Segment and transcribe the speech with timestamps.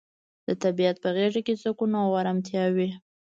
[0.47, 2.89] د طبیعت په غیږ کې سکون او ارامتیا وي.